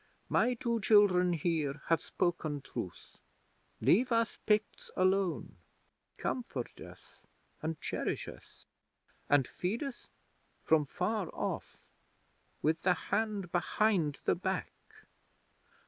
[0.29, 3.17] My two children here have spoken truth.
[3.79, 5.57] Leave us Picts alone.
[6.17, 7.27] Comfort us,
[7.61, 8.65] and cherish us,
[9.29, 10.09] and feed us
[10.63, 11.77] from far off
[12.63, 14.73] with the hand behind the back.